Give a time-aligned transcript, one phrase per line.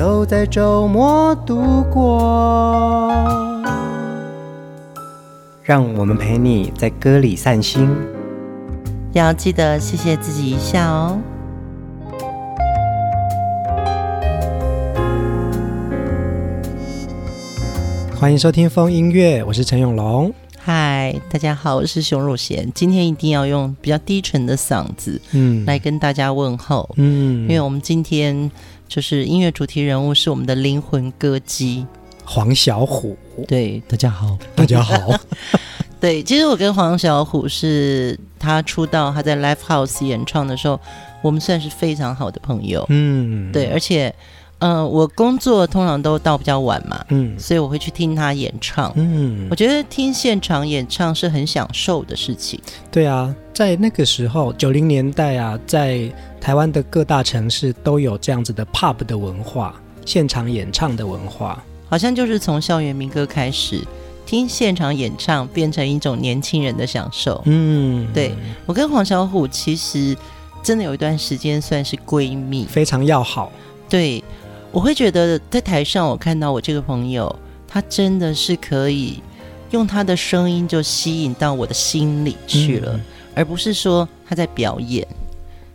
[0.00, 3.12] 都在周末度过，
[5.62, 7.86] 让我们陪你在歌里散心，
[9.12, 11.18] 要记得谢谢自己一下哦。
[18.18, 20.32] 欢迎收听风音乐，我是陈永龙。
[20.56, 22.72] 嗨，大家好，我是熊汝贤。
[22.74, 28.50] 今天一定要用比较低沉的嗓子，嗯，来跟大家问候，嗯，因为我们今天。
[28.90, 31.86] 就是音乐主题人物是我们的灵魂歌姬
[32.24, 33.14] 黄小琥。
[33.46, 35.14] 对，大家好， 大家好。
[36.00, 40.80] 对，其实我跟黄小琥是他出道，他在 Live House 演唱的时候，
[41.22, 42.84] 我们算是非常好的朋友。
[42.88, 44.14] 嗯，对，而且，嗯、
[44.60, 48.92] 呃，我工作通常都到比较晚嘛，嗯，所以我会去听他演唱。
[48.94, 52.60] 嗯，我觉得听现场演唱是很享受的事情。
[52.90, 56.10] 对啊，在那个时候，九零年代啊，在。
[56.40, 63.78] 台湾的各大城市都有这样子的 pub 的文化，现场演唱的文化，好像就是从校园民歌开始，
[64.24, 67.42] 听现场演唱变成一种年轻人的享受。
[67.44, 70.16] 嗯，对，我跟黄小虎其实
[70.62, 73.52] 真的有一段时间算是闺蜜，非常要好。
[73.86, 74.24] 对，
[74.72, 77.34] 我会觉得在台上我看到我这个朋友，
[77.66, 79.22] 他真的是可以
[79.70, 83.00] 用他的声音就吸引到我的心里去了，嗯、
[83.34, 85.06] 而不是说他在表演。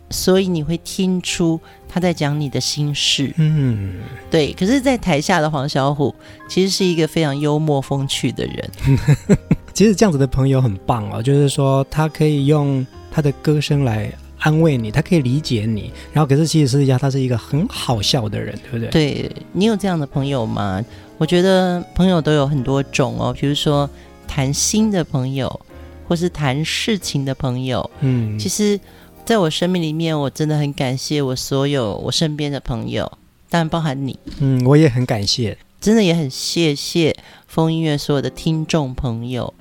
[0.08, 3.94] 所以你会听出他在讲你的心事，嗯，
[4.30, 4.52] 对。
[4.52, 6.14] 可是，在台下的黄小虎
[6.48, 8.70] 其实是一个非常幽默风趣的人。
[9.74, 14.08] 其实这样子的朋友很棒哦，就是说他可以用他的歌声来
[14.46, 15.92] 安慰你，他可以理解你。
[16.12, 18.88] 然后，可是其实私底下他是一个很好笑的人，对不对？
[18.90, 20.80] 对，你有这样的朋友吗？
[21.18, 23.90] 我觉得朋友都有很多种哦，比如说
[24.28, 25.60] 谈心的朋友，
[26.06, 27.90] 或是谈事情的朋友。
[28.00, 28.78] 嗯，其实。
[29.26, 33.10] 在我生命里面，我真的很感谢我所有我身边的朋友，
[33.50, 34.16] 当然包含你。
[34.38, 37.12] 嗯，我也很感谢，真的也很谢谢
[37.48, 39.52] 风音乐所有的听众朋友，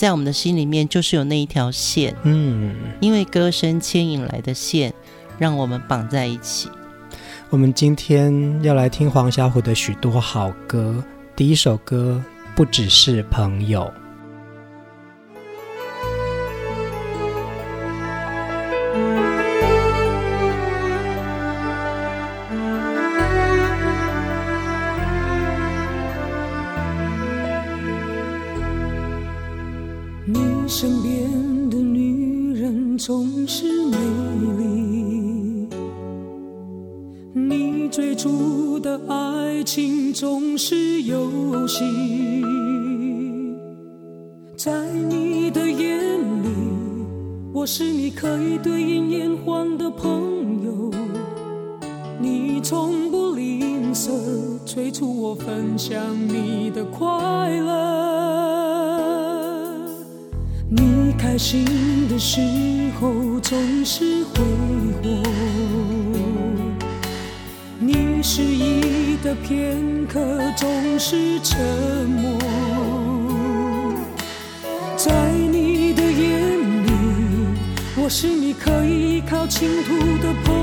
[0.00, 4.94] 在我们的心里面就是有那一条线，嗯，因为歌声牵引来的线，
[5.36, 6.70] 让我们绑在一起。
[7.50, 11.04] 我们今天要来听黄小琥的许多好歌，
[11.36, 12.24] 第一首歌
[12.56, 13.92] 不只是朋友。
[37.90, 41.84] 最初的爱情总是游戏，
[44.56, 45.98] 在你的眼
[46.40, 46.48] 里，
[47.52, 50.88] 我是你可以对饮言欢的朋友，
[52.20, 54.08] 你从不吝啬
[54.64, 58.30] 催促我分享你的快乐。
[60.70, 61.64] 你开心
[62.08, 62.40] 的时
[63.00, 64.19] 候总是
[69.50, 70.20] 片刻
[70.56, 71.58] 总是沉
[72.06, 72.38] 默。
[74.96, 76.92] 在你的眼里，
[77.96, 80.54] 我是你可以依靠倾吐的朋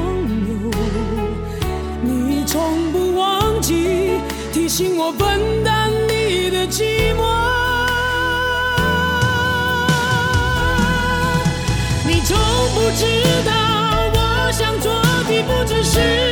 [0.48, 0.72] 友，
[2.02, 4.22] 你从不忘记
[4.54, 7.20] 提醒我分担你的寂寞。
[12.08, 12.38] 你从
[12.74, 13.04] 不知
[13.46, 13.52] 道，
[14.14, 14.94] 我想做
[15.28, 15.84] 的不只。
[15.84, 16.27] 是。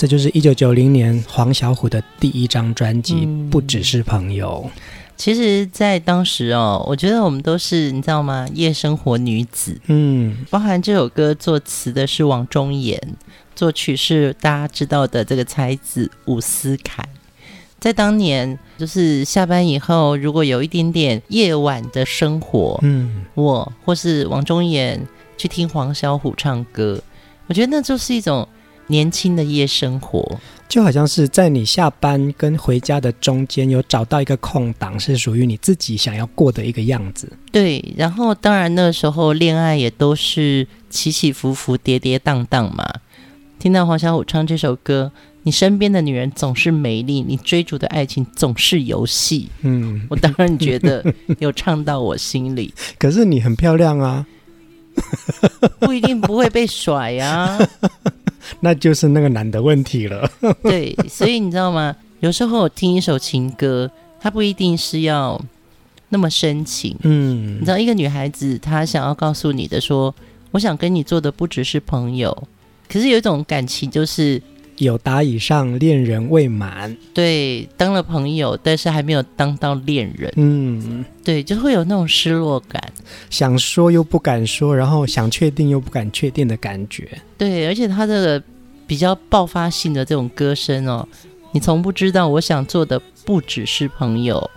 [0.00, 4.70] 这就是一九九零年黄小琥的第一张专辑，嗯，不只是朋友。
[5.14, 8.48] 其实，在当时哦，我觉得我们都是你知道吗？
[8.54, 12.98] 夜生活女子，嗯，包含这首歌作词的是王中岩，
[13.54, 17.06] 作曲是大家知道的这个才子伍思凯。
[17.78, 25.06] 在当年，就是下班以后，如果有一点点夜晚的生活，嗯，我或是王中岩
[25.36, 27.02] 去听黄小琥唱歌，
[27.48, 28.48] 我觉得那就是一种。
[28.90, 30.38] 年轻的夜生活，
[30.68, 37.32] 就好像是在你下班跟回家的中间，有找到一个空档，是属于你自己想要过的一个样子。
[37.52, 42.84] 对，然后当然那时候恋爱也都是起起伏伏、跌跌宕宕嘛。
[43.60, 45.12] 听到黄小琥唱这首歌，
[45.44, 49.48] 你身边的女人总是美丽，你追逐的爱情总是游戏。
[49.60, 51.04] 嗯，我当然觉得
[51.38, 52.74] 有唱到我心里。
[52.98, 54.26] 可是你很漂亮啊，
[55.78, 57.56] 不一定不会被甩啊。
[58.58, 60.28] 那就是那个男的问题了。
[60.62, 61.94] 对，所以你知道吗？
[62.18, 63.90] 有时候我听一首情歌，
[64.20, 65.40] 它不一定是要
[66.08, 66.96] 那么深情。
[67.02, 70.14] 嗯，你知道，一个女孩子她想要告诉你的说，
[70.50, 72.36] 我想跟你做的不只是朋友，
[72.88, 74.42] 可是有一种感情就是。
[74.84, 76.96] 友达以上，恋人未满。
[77.14, 80.32] 对，当了朋友，但是还没有当到恋人。
[80.36, 82.82] 嗯，对，就会有那种失落感，
[83.30, 87.08] 想说又不敢说，然后想确定又不敢确定的感觉。
[87.38, 88.42] 对，而且他这个
[88.86, 91.06] 比较爆发性的这种歌声哦，
[91.52, 94.50] 你从不知道我想做的不只是朋友。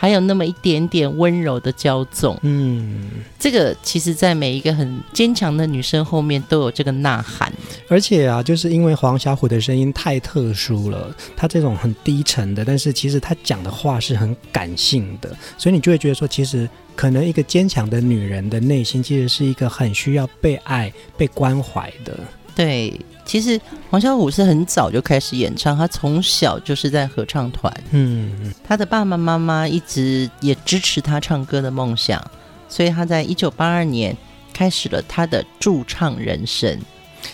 [0.00, 7.52] 还有那么一点点温柔的骄纵，嗯，这个其实，在每一个很坚强的女生后面都有这个呐喊。
[7.86, 16.66] 而且啊，就是因为黄小琥的声音太特殊了，她这种很低沉的，但是其实她讲的话是很感性的，所以你就会觉得说，其实
[16.96, 22.18] 可能一个坚强的女人的内心，其实是一个很需要被爱、被关怀的。
[22.56, 22.98] 对。
[23.24, 23.60] 其实
[23.90, 27.72] 黄小琥是很早就开始演唱，他从小就是在合唱团。
[27.90, 32.20] 嗯，他的爸爸妈妈一直也支持他唱歌的梦想，
[32.68, 34.16] 所以他在一九八二年
[34.52, 36.78] 开始了他的驻唱人生。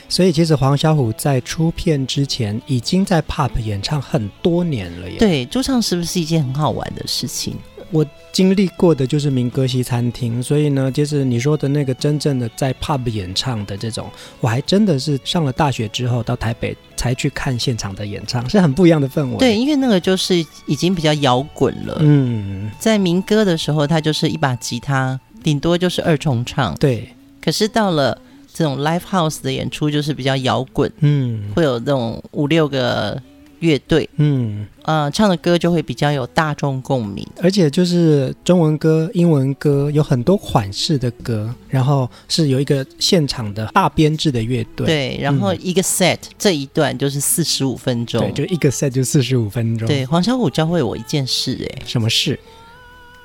[0.09, 5.17] 所以其实黄小琥在出片之前已经在 pop 演唱很多年了耶。
[5.19, 7.57] 对，驻唱是不是一件很好玩的事情？
[7.91, 19.37] 我经历过的就是民歌西餐厅，所以呢，就是你说的那个真正的在 pub 演唱的这种，我还真的是上了大学之后到台北才去看现场的演唱，是很不一样的氛围。
[19.39, 21.97] 对，因为那个就是已经比较摇滚了。
[22.01, 26.75] 嗯，在民歌的时候，它就是一把吉他，顶多就是二重唱。
[26.77, 27.09] 对，
[27.41, 28.21] 可是到了
[28.53, 30.93] 这种 live house 的演出，就是比较摇滚。
[31.01, 33.23] 嗯，会有那种五六个
[33.61, 49.89] 乐队，嗯，呃，唱的歌就会比较有大众共鸣，而且就是中文歌、英文歌有很多款式的歌，然后是有一个现场的大编制的乐队，对，然后一个 set、嗯、这一段就是四十五分钟，对，就一个 set 就四十五分钟。
[49.89, 52.39] 对，黄小虎教会我一件事，哎，什么事？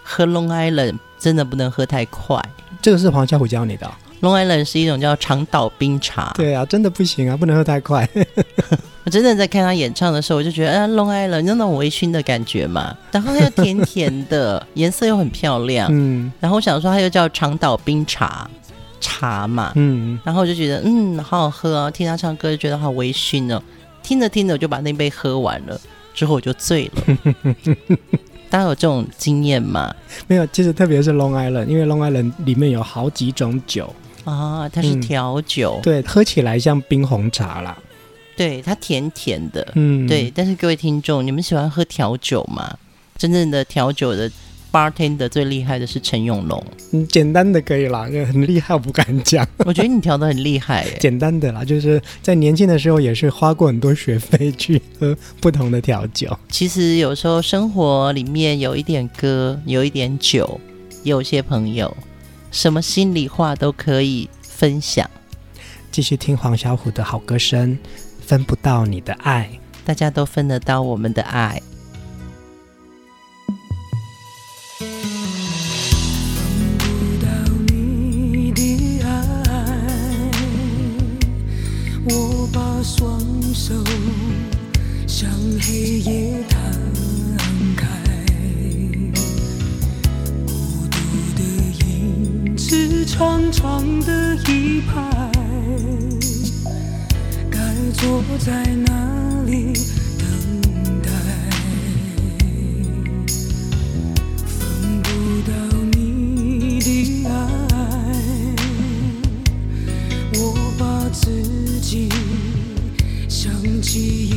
[0.04, 2.42] 喝 Long Island 真的不能喝太快，
[2.82, 3.92] 这个是黄小虎教你的、哦。
[4.22, 8.08] Long Island 是一种叫长岛冰茶，对啊，真的不行啊，不能喝太快。
[9.04, 18.50] 我真的在看他演唱的时候，我就觉得，啊，Long Island 那种微醺的感觉嘛，然后又甜甜的，颜色又很漂亮，嗯，然后我想说，它又叫长岛冰茶
[19.00, 23.62] 茶嘛，嗯，然后我就觉得，嗯，好好喝啊，听他唱歌就觉得好微醺哦，
[24.04, 25.80] 听着听着我就把那杯喝完了，
[26.14, 27.18] 之后我就醉了。
[28.52, 29.96] 大家有这种经验吗？
[30.28, 33.92] 没有，其实特别是 Long Island，因为 Long Island 里面有好几种酒。
[34.26, 37.76] 啊，它是调酒，嗯，对，喝起来像冰红茶啦。
[38.36, 40.32] 对，它甜甜的，嗯，对。
[40.34, 42.78] 但是各位听众，你们喜欢喝调酒吗？
[43.18, 44.32] 真正的调酒的
[44.72, 46.64] bartender 最厉害的是陈永龙。
[46.92, 49.48] 嗯，简单的可以啦，很厉害我不敢讲。
[49.60, 50.98] 我觉得你调的很厉害耶。
[51.00, 56.36] 简单的啦，就是在年轻的时候也是花过很多学费去喝不同的调酒。
[56.50, 60.60] 其实有时候生活里面有一点歌，有一点酒，
[61.04, 61.96] 有些朋友，
[62.50, 65.08] 什么心里话都可以分享。
[65.92, 67.78] 继续听黄小琥的好歌声。
[68.32, 71.62] 分不到你的爱，大家都分得到我们的爱。
[74.80, 74.88] 分
[76.78, 76.86] 不
[77.22, 77.28] 到
[77.68, 79.12] 你的爱，
[82.06, 83.20] 我把双
[83.54, 83.74] 手
[85.06, 86.72] 向黑夜摊
[87.76, 87.86] 开，
[90.48, 90.54] 孤
[90.90, 90.98] 独
[91.36, 91.44] 的
[91.86, 95.41] 影子长长的一排。
[98.02, 99.74] 坐在那里
[100.18, 100.26] 等
[101.04, 101.10] 待，
[104.44, 105.08] 分不
[105.48, 105.54] 到
[105.92, 107.30] 你的爱，
[110.34, 110.40] 我
[110.80, 111.30] 把自
[111.80, 112.10] 己
[113.30, 113.54] 想
[113.84, 114.31] 起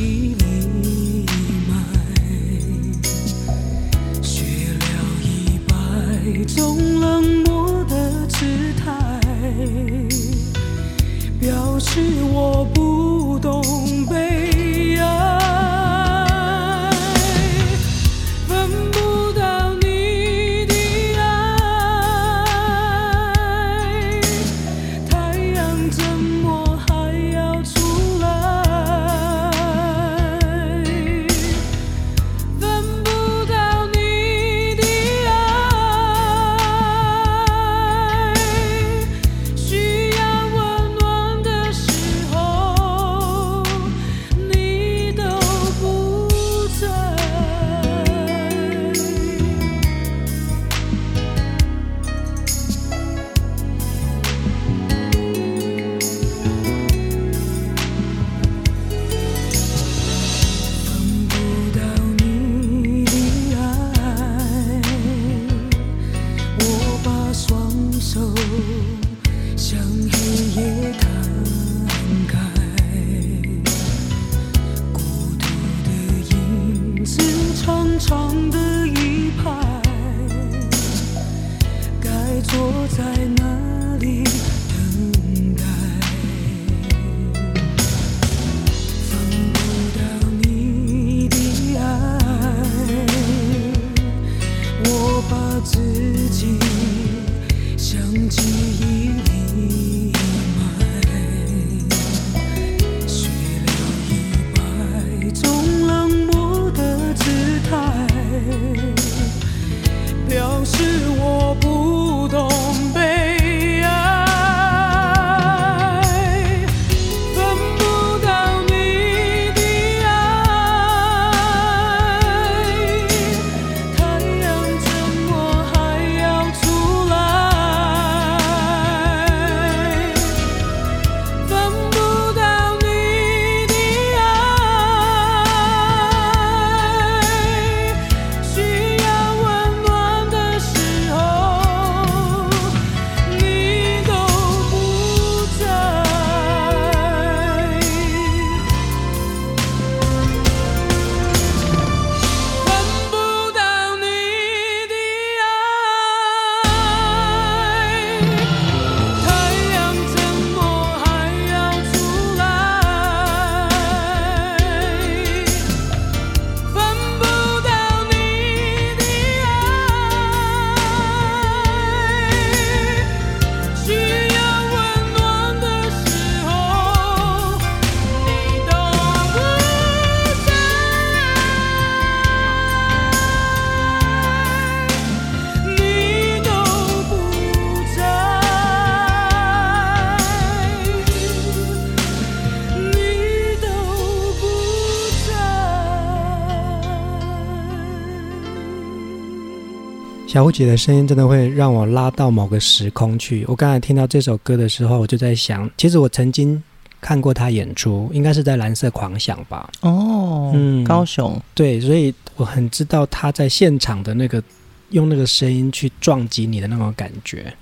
[200.35, 203.45] 小虎姐的声音真的会让我拉到某个时空去。
[203.47, 206.61] 我刚才听到这首歌的时候，我就在想，其实我曾经
[206.99, 209.69] 看过她演出，应该是在蓝色狂想吧？
[209.79, 214.43] 哦，嗯，高雄，对，所以我很知道她在现场的那个
[214.89, 217.53] 用那个声音去撞击你的那种感觉。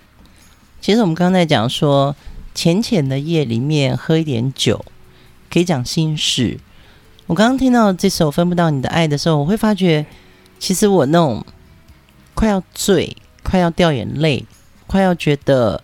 [0.82, 2.16] 其实我们刚才讲说，
[2.56, 4.84] 浅浅的夜里面喝一点酒，
[5.52, 6.58] 可以讲心事。
[7.28, 10.04] 我刚刚听到这首《分不到你的爱》的时候，我会发觉，
[10.58, 11.46] 其实我那种。
[12.34, 14.46] 快要醉，快要掉眼泪，
[14.88, 15.82] 快要觉得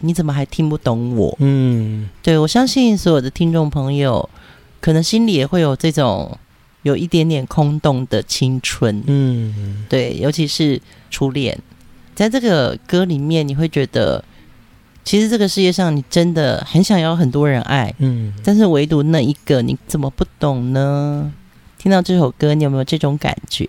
[0.00, 1.36] 你怎么还听不懂我？
[1.40, 4.28] 嗯，对，我相信所有的听众朋友，
[4.80, 6.38] 可能心里也会有这种
[6.82, 9.02] 有一点点空洞的青春。
[9.06, 11.58] 嗯，对，尤其是初恋，
[12.14, 14.24] 在这个歌里面，你会觉得，
[15.04, 21.32] 其实这个世界上你真的很想要很多人爱，嗯，但是唯独那一个，你怎么不懂呢？
[21.78, 23.64] 听到这首歌，你有没有这种感觉？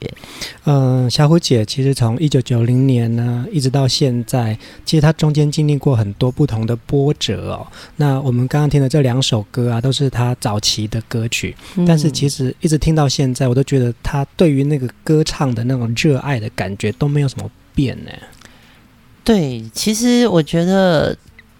[0.65, 7.67] 嗯、呃，小虎姐其实从一九九零年呢，一直到现在，其实她中间经历过很多不同的波折哦。
[7.97, 18.11] 那我们刚刚听的这两首歌啊，都是她早期的歌曲，嗯、但是其实一直听到现在，我都觉得她对于那个歌唱的那种热爱的感觉都没有什么变呢。
[19.23, 21.15] 对，其实我觉得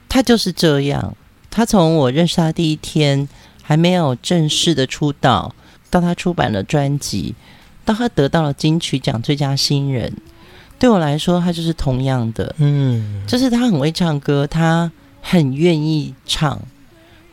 [0.10, 1.16] 她就是这样。
[1.52, 3.30] 她从我认识她第一天，
[3.62, 5.54] 还没有正式的出道。
[5.90, 7.34] 到他出版了专辑，
[7.86, 10.14] 到他得到了金曲奖最佳新人，
[10.78, 16.60] 对我来说，他就是同样的，嗯，就是他很会唱歌，他很愿意唱，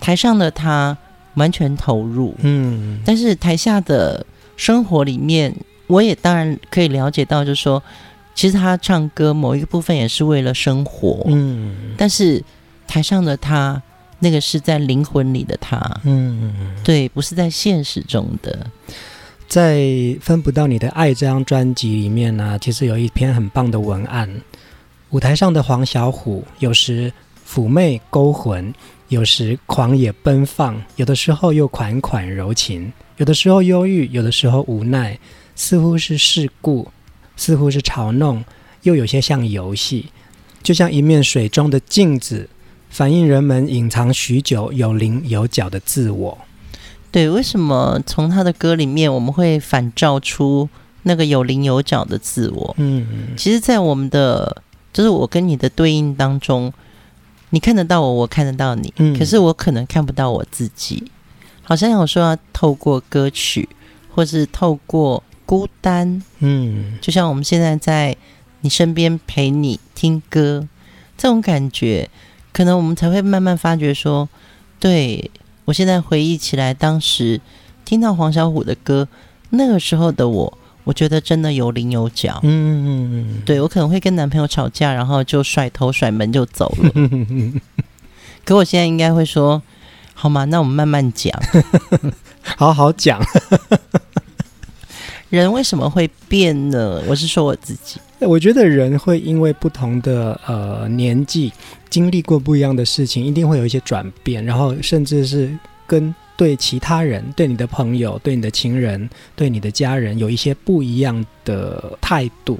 [0.00, 0.96] 台上的他
[1.34, 4.24] 完全投入，嗯，但是台下的
[4.56, 5.54] 生活里面，
[5.86, 7.82] 我也当然可以了解到，就是说，
[8.34, 12.42] 其实他唱歌某一个部分也是为了生活，嗯，但是
[12.86, 13.82] 台上的他。
[14.18, 18.66] 那个是在灵魂里的他，嗯，对，不是在现实中的。
[19.46, 19.76] 在
[20.20, 24.28] 《分不到你的爱》这张专辑里面呢、啊，其实有一篇很棒的文案。
[25.10, 27.12] 舞台上的黄小琥，有时
[27.48, 28.74] 妩媚勾魂，
[29.08, 35.16] 有时狂野奔放，有的时候又款款柔情，有的时候忧郁，有的时候无奈，
[35.54, 36.90] 似乎是世故，
[37.36, 38.44] 似乎是嘲弄，
[38.82, 40.06] 又有些像游戏，
[40.62, 42.48] 就像一面水中的镜子。
[42.96, 46.38] 反映人们隐藏许久、有棱有角的自我。
[47.10, 50.66] 对，为什么从他的歌里面我们会反照出
[51.02, 52.74] 那个有棱有角的自我？
[52.78, 53.06] 嗯，
[53.36, 54.62] 其实，在我们的
[54.94, 56.72] 就是我跟你的对应当中，
[57.50, 61.12] 你看得到我，我看得到你，嗯，可是我可能看不到我自己。
[61.62, 63.68] 好像有说要透过歌曲，
[64.14, 68.16] 或是透过孤单，嗯，就像我们现在在
[68.62, 70.66] 你身边陪你听歌，
[71.18, 72.08] 这种感觉。
[72.56, 74.26] 可能我们才会慢慢发觉说，
[74.80, 75.30] 对，
[75.66, 77.38] 我现在回忆起来，当时
[77.84, 79.06] 听到黄小琥的歌，
[79.50, 82.40] 那个时候的我，我觉得真的有棱有角。
[82.44, 86.90] 嗯嗯嗯，对，我可能会跟男朋友吵架，然后就甩头甩门就走了。
[88.46, 89.60] 可我现在应该会说，
[90.14, 90.46] 好吗？
[90.46, 91.38] 那我们慢慢讲，
[92.56, 93.20] 好好讲。
[95.30, 97.02] 人为什么会变呢？
[97.06, 98.00] 我是说我自己。
[98.20, 101.52] 我觉得人会因为不同的呃年纪，
[101.90, 112.58] 经历过不一样的事情，一定会有一些转变，然后甚至是跟对其他人、对你的朋友、对你的情人、对你的家人有一些不一样的态度。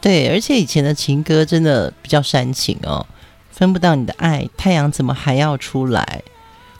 [0.00, 3.04] 对，而且以前的情歌真的比较煽情哦，
[3.50, 6.22] 分不到你的爱，太阳怎么还要出来？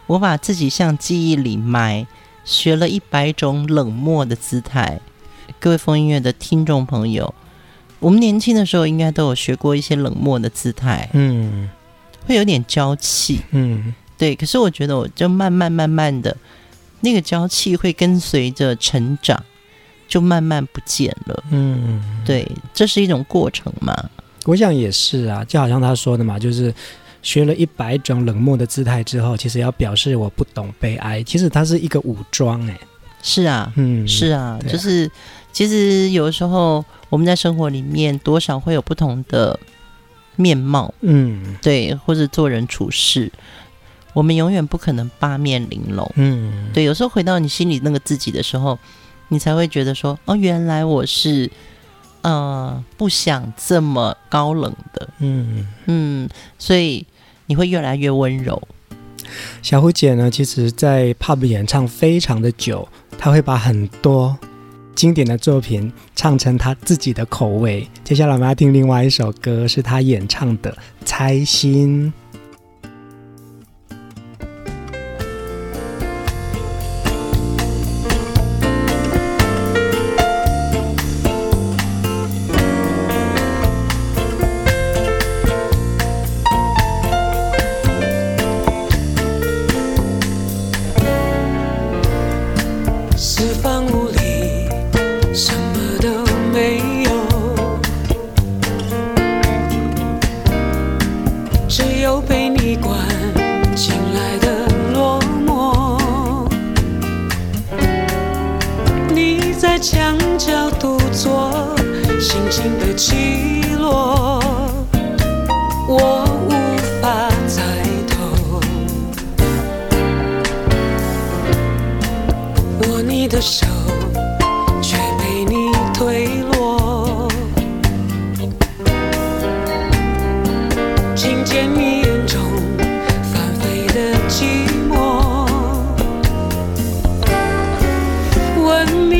[0.07, 2.07] 我把自己向记忆里埋，
[2.46, 4.98] 学了一百种冷漠的姿态。
[5.61, 7.35] 各位风音乐的听众朋友。
[7.98, 11.68] 我们年轻的时候应该都有学过一些冷漠的姿态，嗯，
[12.26, 14.37] 会有点娇气，嗯，对。
[14.37, 16.37] 可是我觉得，我就慢慢慢慢的，
[17.00, 19.42] 那个娇气会跟随着成长，
[20.06, 24.11] 就慢慢不见了，嗯，对，这是一种过程嘛。
[24.44, 26.72] 我想也是啊，就好像他说的嘛，就是
[27.27, 32.79] 学了一百种冷漠的姿态之后，其实要表示我不懂悲哀，其实它是一个武装，哎，
[33.23, 34.69] 是啊，嗯，是啊，啊。
[34.69, 35.11] 就是
[35.53, 36.85] 其实有的时候。
[37.09, 39.59] 我们在生活里面多少会有不同的
[40.35, 43.31] 面貌，嗯，对，或者做人处事，
[44.12, 46.83] 我们永远不可能八面玲珑，嗯，对。
[46.83, 48.77] 有时候回到你心里那个自己的时候，
[49.29, 51.49] 你才会觉得说，哦，原来我是
[52.23, 55.69] 呃不想这么高冷的，嗯。
[55.87, 57.07] 嗯，所以
[57.46, 58.61] 你会越来越温柔。
[59.62, 64.37] 小虎姐呢，其实在 pub 演唱非常的久，她会把很多。
[64.94, 67.87] 经典的作品唱成她自己的口味。
[68.02, 70.70] 接下来我们要听另外一首歌，是她演唱的
[71.04, 72.11] 《猜心》。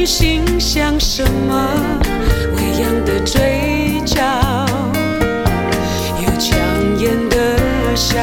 [0.07, 1.69] 心想什么，
[2.55, 4.23] 微扬的嘴角，
[6.21, 6.57] 有强
[6.97, 7.37] 颜的
[7.97, 8.15] 笑，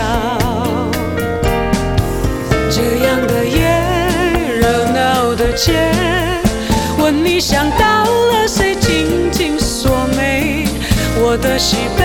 [2.70, 3.68] 这样的夜，
[4.62, 5.74] 热闹的街，
[7.00, 10.66] 问你想到了谁，紧紧锁眉，
[11.20, 12.03] 我的喜悲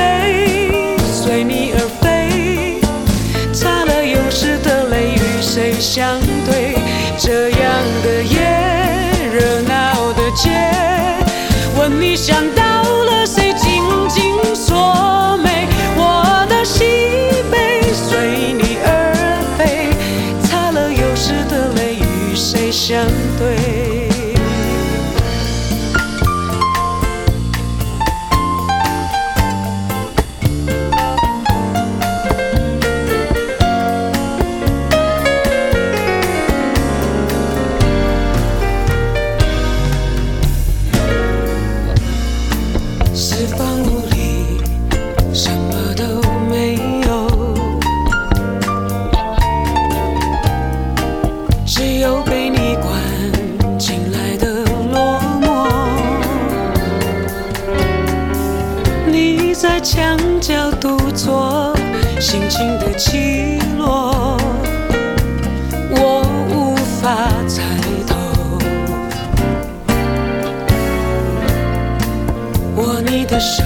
[73.39, 73.63] 的手，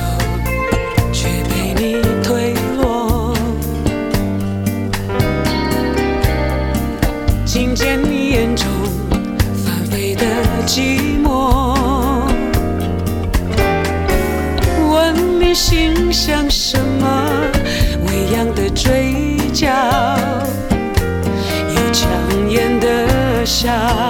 [1.14, 3.34] 却被你推落。
[7.46, 8.68] 听见你眼中
[9.64, 10.26] 翻飞的
[10.66, 12.28] 寂寞，
[14.90, 17.32] 问你心想什么，
[18.06, 19.70] 微扬的嘴角，
[21.70, 22.10] 有强
[22.50, 24.01] 颜的笑。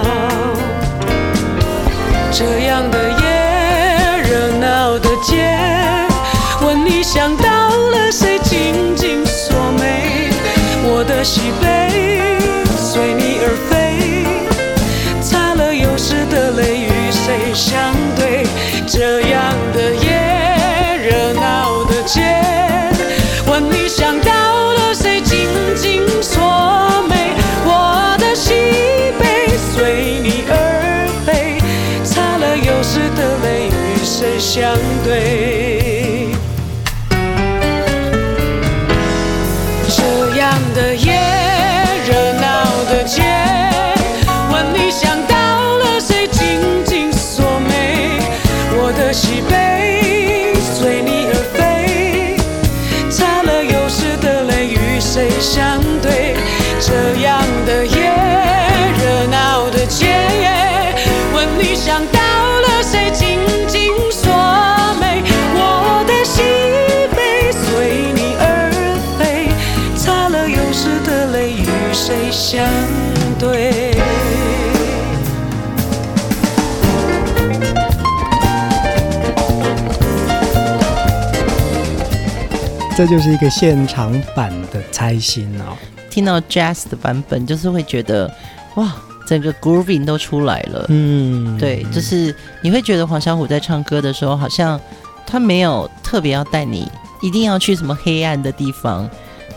[82.95, 85.77] 这就是一个现场版的猜心哦。
[86.11, 88.31] 听到 Jazz 的版本，就是会觉得
[88.75, 88.93] 哇，
[89.27, 90.85] 整个 grooving 都出来了。
[90.89, 94.79] 嗯，对，就是你会觉得黄小琥在唱歌的时候，好像
[95.27, 96.87] 他没有特别要带你
[97.23, 99.09] 一定要去什么黑暗的地方，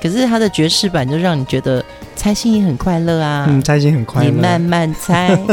[0.02, 1.84] 可是他的爵士版就让你觉得
[2.16, 3.48] 猜心也很快乐啊。
[3.50, 4.30] 嗯，猜心很快乐。
[4.30, 5.38] 你慢慢猜。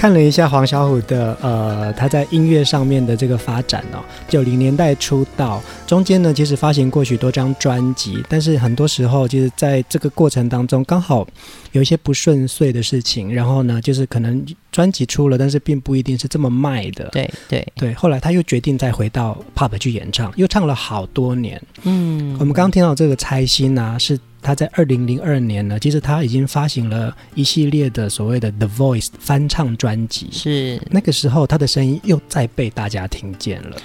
[0.00, 11.28] 看了一下黄小琥的呃，他在音乐上面的这个发展哦，九零年代出道，中间呢其实发行过许多张专辑，但是很多时候就是在这个过程当中，刚好
[11.72, 17.08] 有一些不顺遂的事情，然后呢就是可能专辑出了，但是并不一定是这么卖的。
[17.10, 21.60] 对对对，后来他又决定再回到 pub 去演唱，又唱了好多年。
[21.82, 24.18] 嗯，我们刚刚听到这个猜心啊，是。
[24.42, 33.76] 他在二零零二年呢，其实他已经发行了一系列的所谓的 The Voice 翻唱专辑，是那个时候他的声音又再被大家听见了。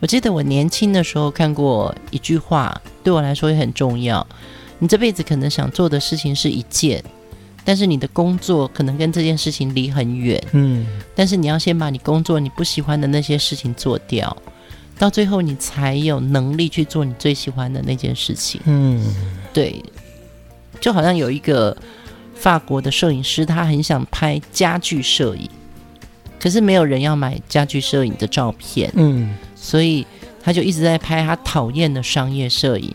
[0.00, 4.26] 我记得我年轻的时候看过一句话，对我来说也很重要。
[4.80, 7.04] 你这辈子可能想做的事情是一件，
[7.64, 14.34] 但是你的工作可能跟这件事情离很远，嗯，但是你要先把你工作你不喜欢的那些事情做掉，
[14.98, 18.60] 到最后你才有能力去做你最喜欢的那件事情。
[18.64, 19.02] 嗯，
[19.52, 19.82] 对，
[20.80, 21.76] 就好像有一个
[22.34, 25.48] 法国的摄影师，他很想拍家具摄影，
[26.40, 30.06] 可是没有人要买家具摄影的照片，嗯，所以
[30.42, 32.94] 他就一直在拍他讨厌的商业摄影，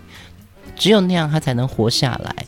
[0.76, 2.46] 只有那样他才能活下来。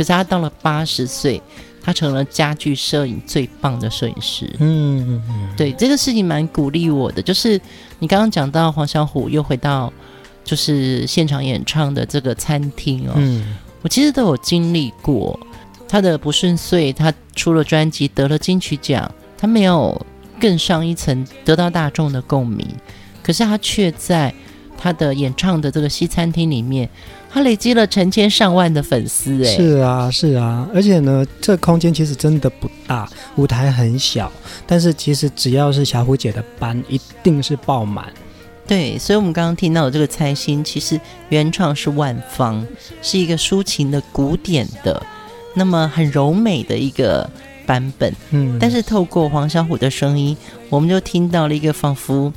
[0.00, 1.42] 可是他到了八十岁，
[1.82, 4.50] 他成了家具摄影最棒的摄影师。
[4.58, 7.20] 嗯嗯，对，这个事情蛮鼓励我的。
[7.20, 7.60] 就是
[7.98, 9.92] 你刚刚讲到黄小琥又回到
[10.42, 15.38] 就是现场演唱的这个餐厅哦，嗯，我其实都有经历过
[15.86, 20.00] 他的不顺遂，他出了专辑得了金曲奖，他没有
[20.40, 22.66] 更上一层得到大众的共鸣，
[23.22, 24.32] 可是他却在
[24.78, 26.88] 他的演唱的这个西餐厅里面。
[27.32, 34.30] 他累积了成千上万的粉丝，哎，是啊，是啊，而且呢，这空间其实真的不大，舞台很小，
[34.66, 38.12] 但是其实只要是小虎姐的班，一定是爆满。
[38.66, 42.66] 对，所以我们刚刚听到的这个《猜心》，其实原创是万芳，
[43.00, 45.00] 是一个抒情的、古典的，
[45.54, 47.28] 那么很柔美的一个
[47.64, 48.12] 版本。
[48.30, 50.36] 嗯，但是透过黄小虎的声音，
[50.68, 52.32] 我们就听到了一个仿佛。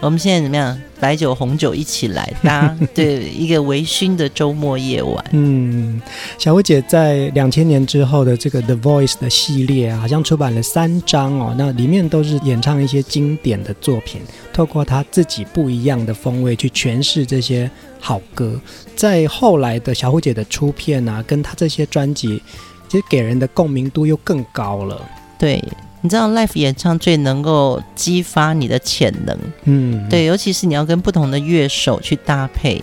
[0.00, 0.78] 我们现在怎么样？
[1.00, 5.24] 白酒、红酒一起来搭， 对，一个微醺的周末夜晚。
[5.32, 6.00] 嗯，
[6.38, 14.20] 小琥姐在两千年之后的这个 The Voice 的系列啊，好像出版了三张哦，那里面都是演唱一些经典的作品，
[14.52, 18.58] 透过她自己不一样的风味去诠释这些好歌。
[18.94, 22.42] 在后来的小琥姐的出片啊，跟她这些专辑，
[22.88, 25.00] 其实给人的共鸣度又更高了。
[25.38, 25.62] 对。
[26.04, 32.82] 你知道 live 演唱最能够激发你的潜能，嗯，对，尤其是你要跟不同的乐手去搭配，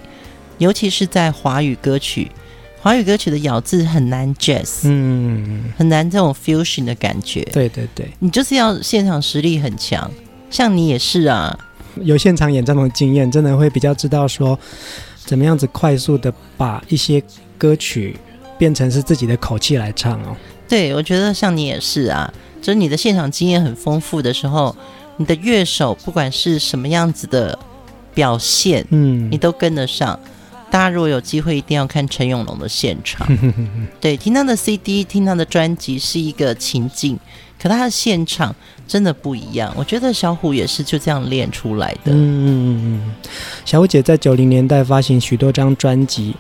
[0.58, 2.32] 尤其是在华语歌曲，
[2.82, 10.10] 华语歌曲的咬字很难 jazz，嗯，很难这种 fusion 的感觉，对对对，你就是要现场实力很强，
[10.50, 11.56] 像你也是啊，
[12.02, 14.58] 有现场演唱的经验，真的会比较知道说
[15.28, 17.22] 怎么样子快速的把一些
[17.56, 18.18] 歌曲
[18.58, 20.36] 变成是自己的口气来唱哦，
[20.68, 22.34] 对，我觉得像你也是啊。
[22.62, 24.76] 就是你的现场经验很丰富的时候，
[25.18, 27.58] 你的乐手不管是什么样子的
[28.14, 30.18] 表现，嗯，你都跟得上。
[30.70, 33.28] 大家如果有机会，一定要看陈永龙的现场。
[34.00, 37.20] 对，听他的 CD，听他的专辑是一个情境，
[37.62, 38.56] 可他的现场
[38.88, 39.74] 真的不一样。
[39.76, 42.14] 我觉得小虎也是就这样练出来的。
[42.14, 43.14] 嗯嗯嗯嗯，
[43.66, 46.34] 小虎姐在九零年代发行许多张专辑。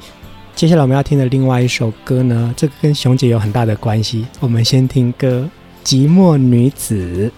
[0.55, 4.25] 接下来我们要听的另外一首歌呢，这个跟熊姐有很大的关系。
[4.39, 5.49] 我们先听歌。
[5.83, 7.31] 寂寞女子，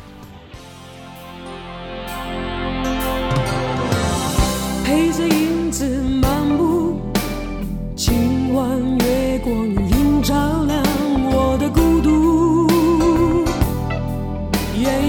[4.84, 5.86] 陪着影子
[6.22, 7.00] 漫步，
[7.96, 8.68] 今晚
[9.00, 10.84] 月光映照亮
[11.32, 12.68] 我的孤独。
[14.78, 15.00] Yeah,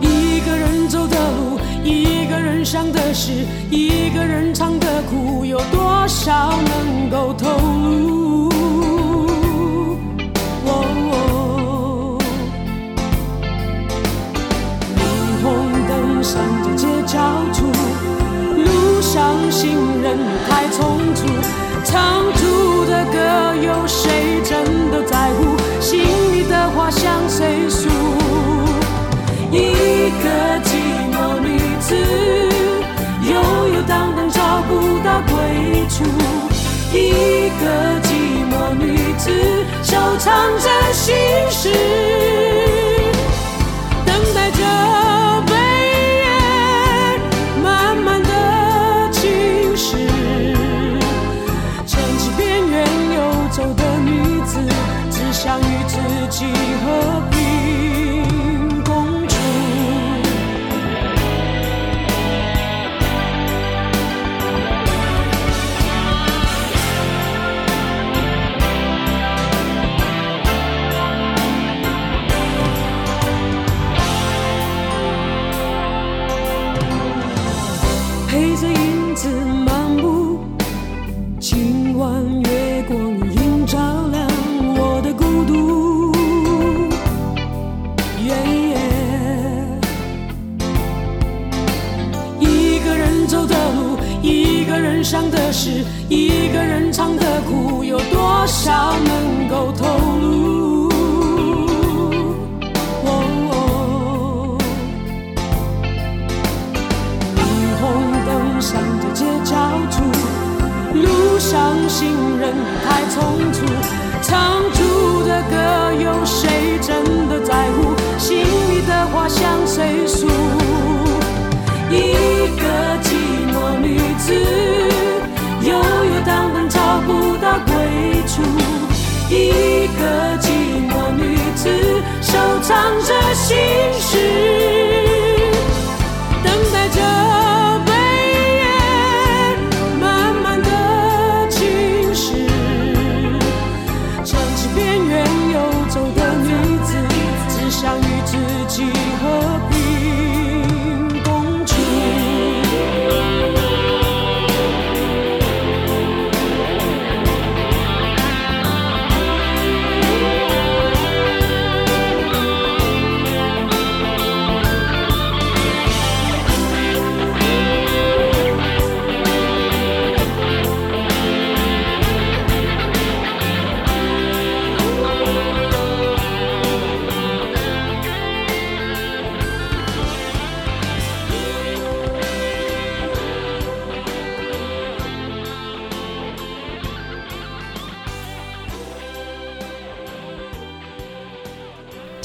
[0.00, 7.48] 一个人走的路，一个人想的事，一个人唱的苦，有多少能够透
[23.88, 25.56] 谁真的在乎？
[25.80, 27.88] 心里的话向谁诉？
[29.50, 29.72] 一
[30.22, 30.28] 个
[30.62, 30.76] 寂
[31.10, 31.96] 寞女子，
[33.24, 33.32] 悠
[33.74, 35.32] 悠荡荡找不到归
[35.88, 36.04] 处。
[36.92, 37.64] 一个
[38.02, 38.08] 寂
[38.50, 39.30] 寞女子，
[39.82, 41.16] 收藏着心
[41.50, 42.57] 事。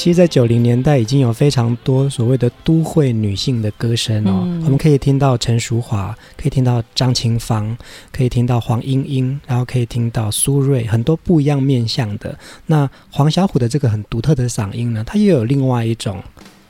[0.03, 7.77] 其实，在九零年代已经有非常多所谓的都会女性的歌声哦，嗯、我们可以听到陈淑华，可以听到张清芳，
[8.11, 12.37] 可以听到黄莺莺，然后可以听到苏芮，很多不一样面向的。
[12.65, 16.21] 那黄小琥的这个很独特的嗓音呢，她又有另外一种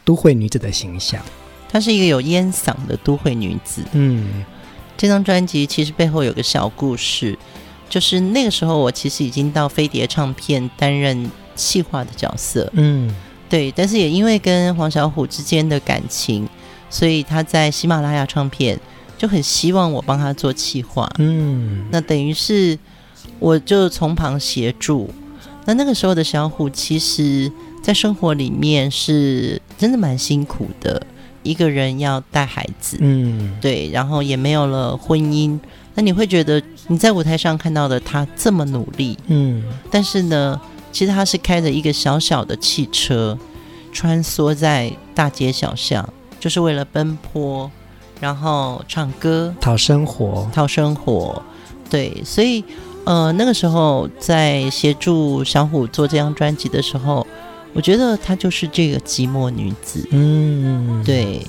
[0.06, 1.20] 都会女子的形象，
[1.68, 3.82] 她是一个有烟嗓的都会女子。
[3.94, 4.46] 嗯，
[4.96, 7.36] 这张专辑其实背后有个小故事，
[7.90, 11.32] 就是那个时候我其实已经到飞碟唱片担任。
[11.56, 13.14] 企划的角色，嗯，
[13.54, 16.50] 对，但是也因为跟黄小琥之间的感情，
[16.90, 18.80] 所以他在喜马拉雅唱片
[19.16, 22.76] 就很希望我帮他做企划，嗯，那等于是
[23.38, 25.08] 我就从旁协助。
[25.66, 27.52] 那那个时候的小虎，其实
[27.84, 31.06] 在生活里面是真的蛮辛苦的，
[31.44, 35.60] 一个人要带孩子，嗯，对，然后也没有了婚姻。
[35.94, 39.62] 那你会觉得你在舞台上看到的他这么努力，嗯，
[39.92, 40.60] 但是呢，
[40.94, 43.38] 其实他是开着一个小小的汽车，
[43.92, 46.08] 穿梭在大街小巷，
[46.40, 47.70] 就是为了奔波，
[48.22, 51.42] 然后唱歌讨生活，讨生活。
[51.90, 52.64] 对，所以
[53.06, 57.26] 呃，那个时候在协助小虎做这张专辑的时候，
[57.74, 60.08] 我觉得她就是这个寂寞女子。
[60.12, 61.46] 嗯，对。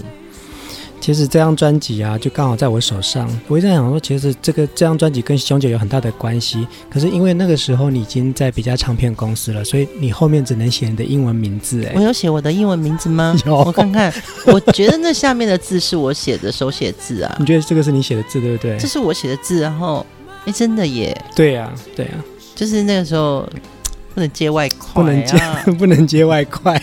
[1.04, 3.28] 其实这张专辑啊，就刚好在我手上。
[3.46, 6.66] 我一直在想说，其实这个这张专辑跟熊姐有很大的关系。
[6.88, 11.84] 可是因为那个时候你已经在别家唱片公司了，所以你后面只能写你的英文名字。
[11.84, 13.36] 哎，我有写我的英文名字吗？
[13.44, 14.10] 有，我看看。
[14.46, 17.36] 我觉得那下面的字是我写的手写字啊。
[17.38, 18.78] 你觉得这个是你写的字，对不对？
[18.78, 20.06] 这是我写的字，然后，
[20.46, 21.14] 哎，真的耶。
[21.36, 22.24] 对呀、啊，对呀、啊，
[22.54, 23.46] 就是那个时候
[24.14, 25.38] 不能接外快、啊，不能接，
[25.80, 26.82] 不能接外快。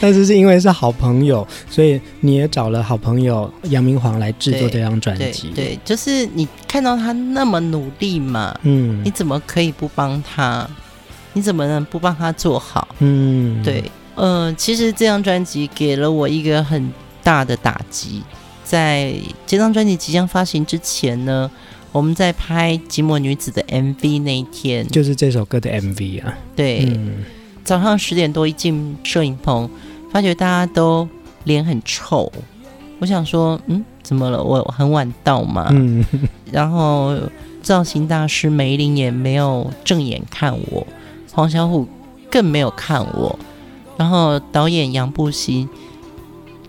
[0.00, 5.48] 但是是因为是好朋友，所以你也找了好朋友杨明煌来制作这张专辑。
[5.54, 10.68] 对，对，就是你看到他那么努力嘛，嗯，你怎么可以不帮他？
[11.32, 12.88] 你怎么能不帮他做好？
[13.00, 13.84] 嗯，对，
[14.14, 18.22] 呃，其实这张专辑给了我一个很大的打击。
[18.64, 19.14] 在
[19.46, 21.50] 这张专辑即将发行之前呢，
[21.92, 26.36] 我们在拍《寂寞女子》的 MV 那一天，就是这首歌的 MV 啊。
[26.56, 26.84] 对。
[26.86, 27.24] 嗯
[27.66, 29.68] 早上十点多一进摄影棚，
[30.12, 31.06] 发觉大家都
[31.42, 32.32] 脸很臭。
[33.00, 34.40] 我想说，嗯，怎么了？
[34.40, 35.66] 我很晚到嘛。
[35.72, 36.04] 嗯。
[36.52, 37.18] 然后
[37.62, 40.86] 造型大师梅林也没有正眼看我，
[41.32, 41.84] 黄小琥
[42.30, 43.36] 更没有看我。
[43.96, 45.68] 然后导演杨步熙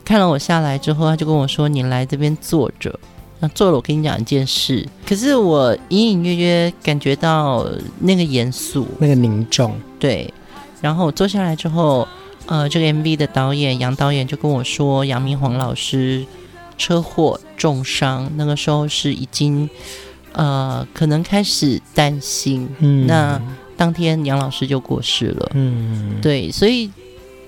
[0.03, 2.99] 看了我下来之后，他就跟我说：“你来这边坐着。”
[3.39, 4.83] 那坐了，我跟你讲一件事。
[5.05, 7.63] 可是我隐隐约约感觉到
[7.99, 10.33] 那个严肃，那个凝重，对。
[10.81, 12.07] 然后我坐下来之后，
[12.45, 16.25] 呃，这个 MV 的导演杨导演就跟我说，杨明煌老师
[16.77, 19.69] 车祸重伤，那个时候是已经
[20.33, 22.69] 呃可能开始担心。
[22.77, 23.41] 嗯，那
[23.75, 25.51] 当天杨老师就过世了。
[25.55, 26.87] 嗯，对，所以《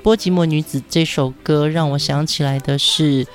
[0.01, 3.27] 波吉莫女子》这首歌让我想起来的是，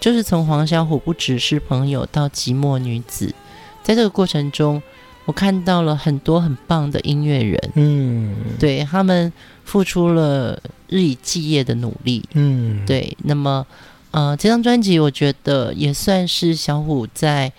[0.00, 3.34] 就是从黄小琥不只是朋友到寂寞女子，
[3.82, 4.82] 在这个过程中。
[5.26, 9.32] 我看到了很多很棒的音乐人，嗯，对，他们
[9.64, 13.16] 付出了日以继夜的努力，嗯，对。
[13.24, 13.66] 那么，
[14.10, 17.50] 呃，这张专辑我觉得也算是小虎在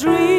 [0.00, 0.37] Dream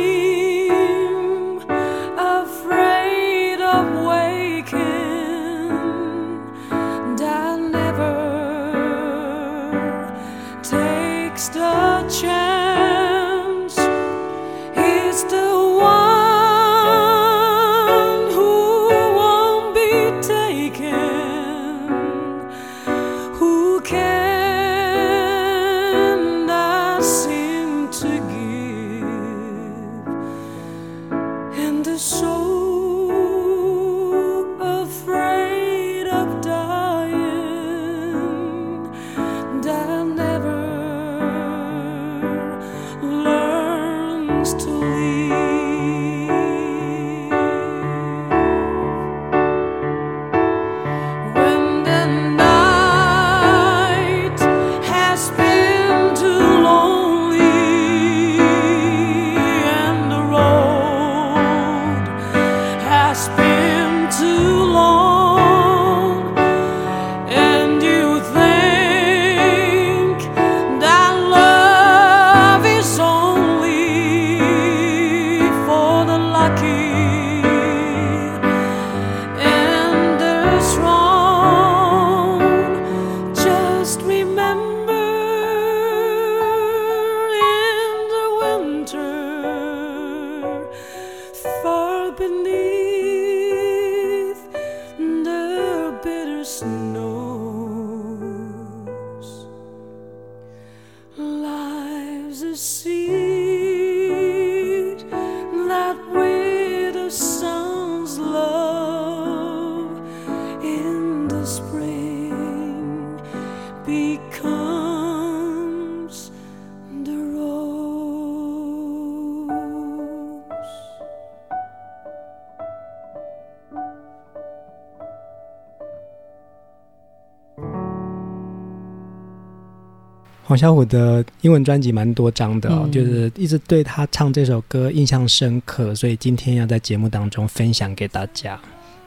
[130.49, 138.59] 黄小琥的英文专辑蛮多张的哦，嗯就是一直对他唱这首歌印象深刻，所以今天要在节目当中分享给大家。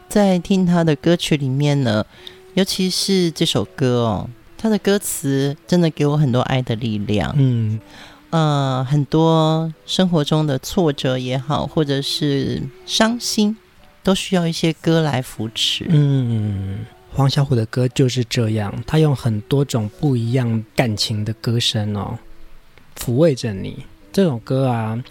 [0.08, 2.06] 在听他的歌曲里面呢，
[2.54, 7.34] 尤其是这首歌哦，他的歌词真的给我很多爱的力量。
[7.36, 7.80] 嗯，
[8.30, 13.56] 呃，很多生活中的挫折也好，或者是伤心，
[14.04, 15.86] 都需要一些歌来扶持。
[15.88, 22.18] 嗯，黄小琥的歌就是这样，他用很多种不一样感情的歌声哦，
[22.98, 23.84] 抚慰着你。
[24.10, 25.02] 这种歌啊，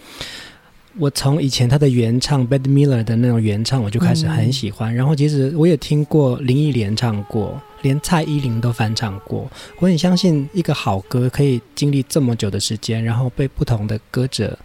[0.98, 4.92] 我从以前他的原唱 Bette Midler 的那种原唱，我就开始很喜欢。
[4.92, 9.48] 然后其实我也听过林忆莲唱过，连蔡依林都翻唱过。
[9.78, 14.58] 我很相信一个好歌可以经历这么久的时间，然后被不同的歌者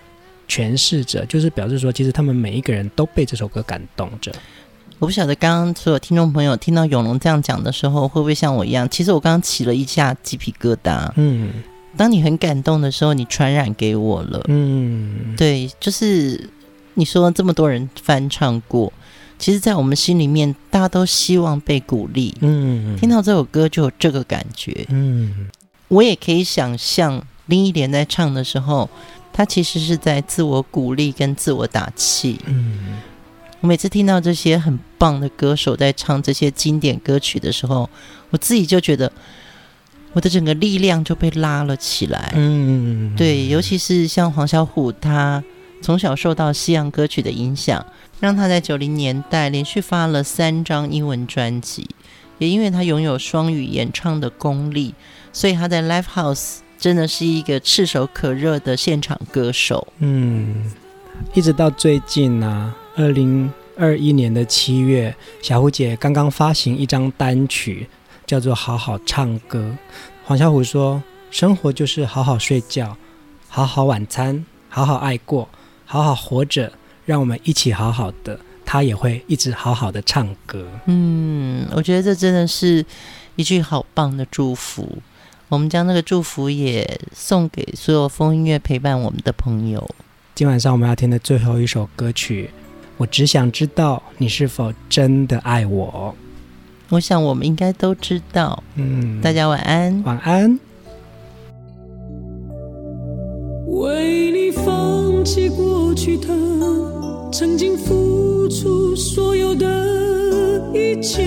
[0.47, 4.31] 诠释着，就是表示说，其实他们每一个人都被这首歌感动着。
[4.99, 8.89] 我不晓得刚刚所有听众朋友听到永龙这样讲的时候，会不会像我一样？
[8.89, 11.11] 其实我刚刚起了一下鸡皮疙瘩。
[11.15, 11.51] 嗯
[11.95, 14.43] 当你很感动的时候，你传染给我了。
[14.47, 16.49] 嗯，对，就是
[16.93, 18.93] 你说这么多人翻唱过，
[19.39, 22.35] 其实，在我们心里面，大家都希望被鼓励。
[22.41, 24.85] 嗯，听到这首歌就有这个感觉。
[24.89, 25.47] 嗯
[25.87, 28.87] 我也可以想象林忆莲在唱的时候，
[29.33, 32.39] 她其实是在自我鼓励跟自我打气。
[32.45, 32.99] 嗯
[33.61, 37.89] 我每次听到这些很棒的歌手在唱这些经典歌曲的时候，
[38.29, 39.11] 我自己就觉得
[40.13, 42.33] 我的整个力量就被拉了起来。
[42.35, 45.43] 嗯，对，尤其是像黄小琥，他
[45.81, 47.85] 从小受到西洋歌曲的影响，
[48.19, 51.87] 让他在九零年代连续发了三张英文专辑。
[52.39, 54.93] 也因为他拥有双语演唱的功力，
[55.33, 59.87] 所以他在 Live House 真的是一个炙手可热的现场歌手。
[59.97, 60.71] 嗯，
[61.33, 67.87] 一直到最近呢、啊，二零二一年的七月，小虎姐刚刚发行一张单曲，
[68.25, 69.59] 叫做《好好唱歌》。
[70.25, 72.97] 黄小虎说：“生活就是好好睡觉，
[73.47, 75.47] 好好晚餐，好好爱过，
[75.85, 76.73] 好好活着，
[77.05, 80.67] 让我们一起好好的。”他也会一直好好的唱歌。
[80.87, 82.83] 嗯，我觉得这真的是
[83.35, 84.97] 一句好棒的祝福。
[85.49, 89.87] 我们将那个祝福也送给所有风音乐陪伴我们的朋友。
[90.33, 92.49] 今晚上我们要听的最后一首歌曲，
[92.97, 96.15] 我只想知道你是否真的爱我。
[96.89, 98.63] 我想我们应该都知道。
[98.75, 100.59] 嗯，大家晚安，晚安。
[103.67, 106.27] 为你放弃过去的，
[107.31, 109.67] 曾经付出所有的
[110.73, 111.21] 一切，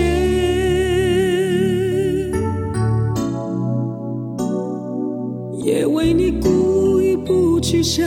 [5.63, 8.05] 也为你故意不去想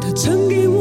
[0.00, 0.79] 他曾给我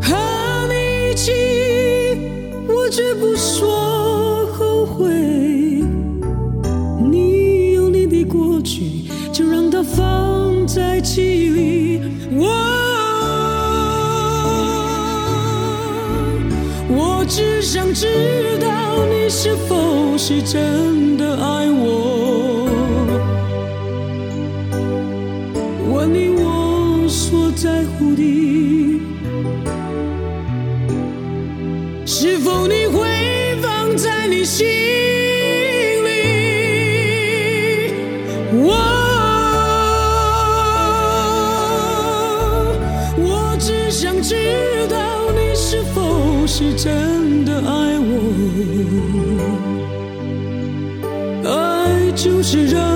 [0.00, 1.32] 和你一起
[2.68, 5.10] 我绝不说后悔
[7.10, 12.00] 你有你的过去就让它放在记忆里。
[16.88, 21.65] 我只想知道你是否是真的爱
[34.46, 34.64] 心
[36.04, 36.08] 里？
[38.52, 38.70] 我
[43.18, 44.36] 我只想知
[44.88, 44.96] 道
[45.32, 48.06] 你是否是真的爱我。
[51.50, 52.95] 爱就是让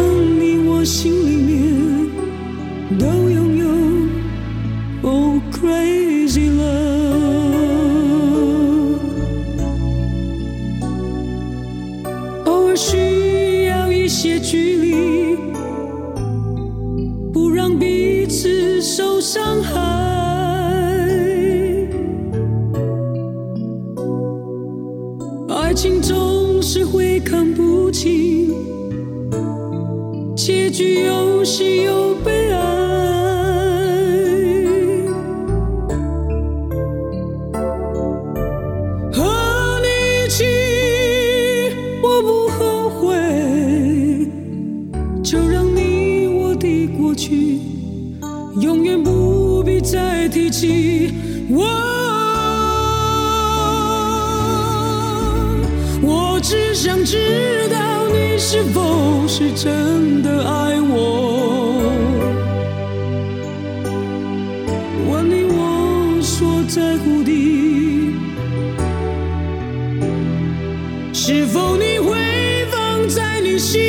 [71.33, 73.81] 是否你会放在你心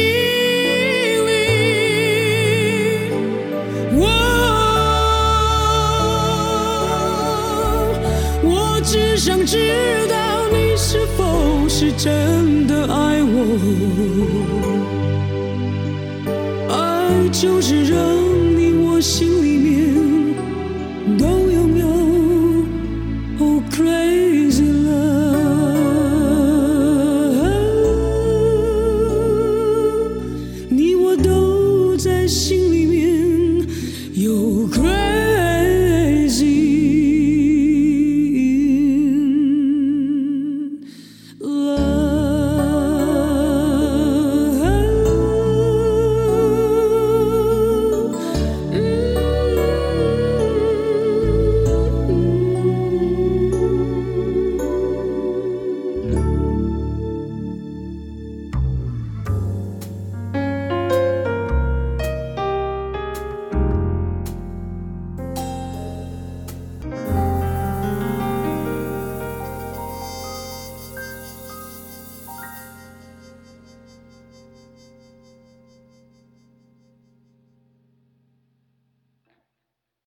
[1.26, 1.32] 里？
[3.94, 4.06] 我
[8.44, 9.58] 我只想知
[10.08, 13.34] 道你是否是真的爱我。
[16.70, 18.11] 爱就是热。